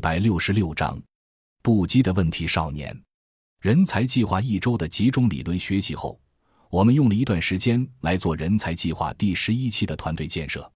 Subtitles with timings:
[0.00, 1.00] 百六十六章，
[1.62, 2.98] 不羁的问题少年。
[3.60, 6.18] 人才计划一周的集中理论学习后，
[6.70, 10.68] 我们用了一段时间来做人才计划第十一期的团队建设。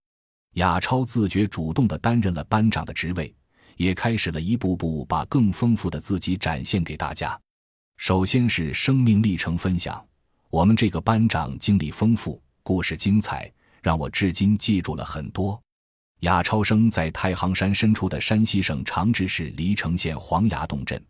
[0.57, 3.35] 亚超自觉主动的担任了班长的职位，
[3.79, 7.41] 也开始了一步步把更丰富的自己展现给大家。
[7.97, 10.07] 首先是生命历程分享，
[10.51, 13.51] 我们这个班长经历丰富，故事精彩，
[13.83, 15.61] 让我至今记住了很多。
[16.25, 21.03] 亚超生在太行山深处的山西省长治市黎城县黄崖洞镇，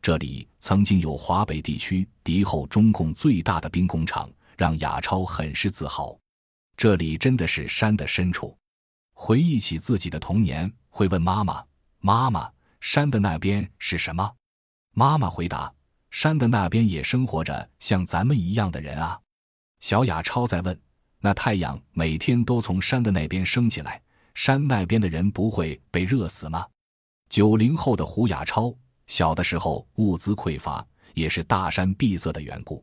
[0.00, 6.16] 这里曾经有华北地区敌后中共最大的兵工厂，让亚超很是自豪。
[6.76, 8.56] 这里真的是山的深处。
[9.12, 11.64] 回忆起自己的童年，会问妈妈
[11.98, 12.48] ：“妈妈，
[12.80, 14.32] 山的那边是什么？”
[14.94, 15.72] 妈妈回答
[16.12, 19.18] ：“山的那边也生活着像咱们一样的人啊。”
[19.80, 20.80] 小雅超在问
[21.18, 24.00] ：“那太阳每天都从山的那边升起来？”
[24.40, 26.66] 山那边的人不会被热死吗？
[27.28, 28.74] 九零后的胡亚超，
[29.06, 30.82] 小的时候物资匮乏，
[31.12, 32.82] 也是大山闭塞的缘故。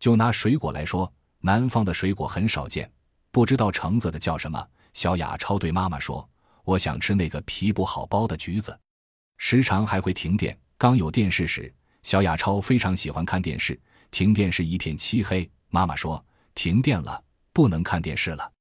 [0.00, 2.90] 就拿水果来说，南方的水果很少见，
[3.30, 4.60] 不知道橙子的叫什么。
[4.92, 6.28] 小亚超对妈妈说
[6.66, 8.76] ：“我想吃那个皮不好剥的橘子。”
[9.38, 10.58] 时常还会停电。
[10.76, 13.80] 刚有电视时，小亚超非常喜欢看电视。
[14.10, 18.52] 停电时一片漆黑，妈妈说：“停电了，不能看电视了。”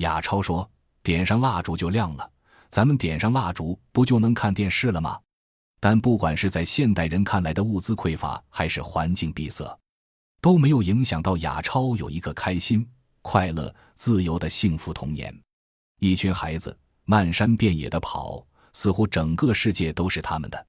[0.00, 0.66] 亚超说。
[1.04, 2.28] 点上蜡烛就亮了，
[2.70, 5.20] 咱们点上蜡烛不就能看电视了吗？
[5.78, 9.78] 但不管是在现代人看来的物资匮乏，还是环境闭塞，
[10.40, 12.88] 都没有影响到雅超有一个开心、
[13.20, 15.38] 快乐、自由的幸福童年。
[16.00, 20.66] 一群孩子漫山遍野的跑，似乎整个世界都是他们的。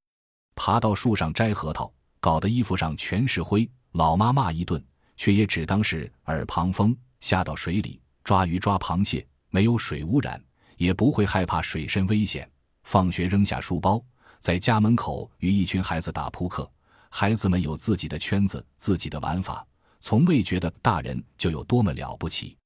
[0.54, 6.94] 爬到树上摘核桃，搞得衣服上全是灰，老妈骂一顿，却也只当是耳旁风。
[7.22, 9.26] 下到水里抓鱼抓螃蟹。
[9.56, 10.44] 没有水污染，
[10.76, 12.46] 也不会害怕水深危险。
[12.84, 14.04] 放学扔下书包，
[14.38, 16.70] 在家门口与一群孩子打扑克。
[17.10, 19.66] 孩子们有自己的圈子，自己的玩法，
[20.02, 22.58] 从未觉得大人就有多么了不起。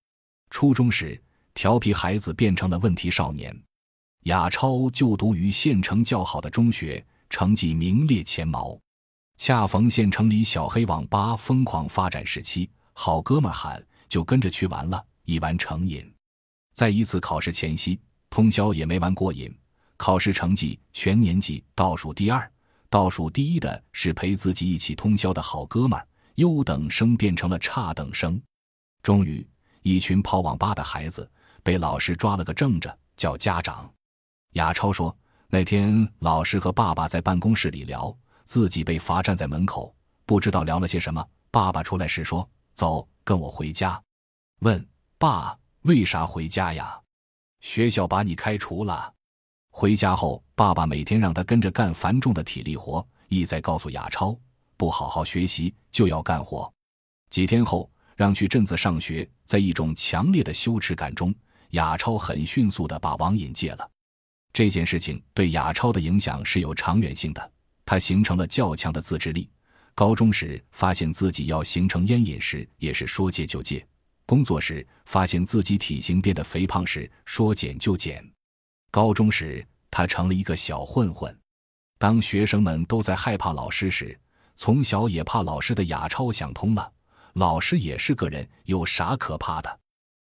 [0.50, 1.22] 初中时，
[1.54, 3.56] 调皮孩子变成了问题少年。
[4.24, 8.76] 亚超就读于县城较好的中学，成绩名列前茅。
[9.38, 16.12] 恰逢县城里小黑网吧疯狂发展时期，好哥们喊就跟着去玩了，一玩成瘾。
[16.80, 19.54] 在一次考试前夕，通宵也没玩过瘾。
[19.98, 22.50] 考试成绩全年级倒数第二，
[22.90, 26.08] 倒数第一的是陪自己一起通宵的好哥们儿。
[26.36, 28.42] 优等生变成了差等生。
[29.04, 29.46] 终于，
[29.82, 31.30] 一群跑网吧的孩子
[31.64, 33.94] 被老师抓了个正着，叫家长。
[34.54, 35.14] 亚超说
[35.52, 39.94] ：“那天老师和爸爸在办公室里聊，自己被罚站在门口，
[40.26, 41.28] 不知道聊了些什么。
[41.52, 44.02] 爸爸出来时说：‘走，跟我回家。’
[44.64, 45.54] 问爸。”
[45.84, 47.00] 为啥回家呀？
[47.62, 49.14] 学校把你开除了。
[49.70, 54.38] 回家后，爸爸每天让他跟着干繁重的体力活，意在告诉亚超：
[54.76, 56.72] 不好好学习就要干活。
[57.30, 61.34] 几天后，让去镇子上学，在一种强烈的羞耻感中，
[61.70, 63.90] 亚超很迅速的把网瘾戒了。
[64.52, 67.52] 这件事情对亚超的影响是有长远性的，
[67.86, 69.50] 他形成了较强的自制力。
[69.96, 73.86] 高中时发现自己要形成烟瘾时，也是说戒就戒。
[74.30, 78.24] 工作时发现自己体型变得肥胖时，说减就减。
[78.92, 81.36] 高中时，他成了一个小混混。
[81.98, 84.16] 当学生们都在害怕老师时，
[84.56, 86.92] 从小也怕老师的亚超想通了：
[87.34, 89.80] 老师也是个人，有啥可怕的？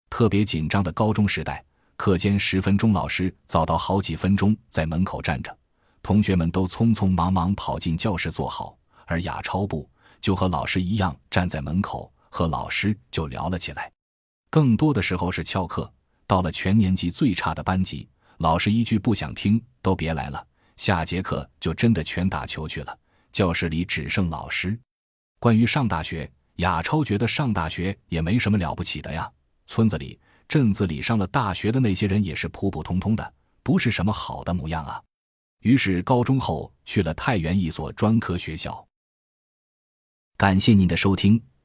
[0.09, 1.63] 特别紧张的高中时代，
[1.95, 5.55] 课间十分钟，老师早到好几分钟在门口站着，
[6.01, 8.75] 同学们都匆匆忙忙跑进教室坐好，
[9.05, 9.87] 而亚超不，
[10.19, 12.11] 就和老师一样站在门口。
[12.31, 13.91] 和老师就聊了起来，
[14.49, 15.91] 更多的时候是翘课。
[16.25, 20.47] 到了全年级最差的班级，老师一句不想听，都别来了。
[20.77, 22.99] 下节课就真的全打球去了。
[23.33, 24.79] 教室里只剩老师。
[25.39, 29.29] 关于上大学，亚超觉得上大学也没什么了不起的呀。
[29.67, 30.17] 村子里、
[30.47, 35.03] 镇子里上了大学的那些人也是普普通通的，不是什么好的模样啊。
[35.59, 38.87] 于是高中后去了太原一所专科学校。
[40.37, 41.41] 感谢您的收听。